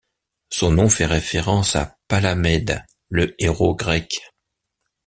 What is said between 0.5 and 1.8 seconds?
nom fait référence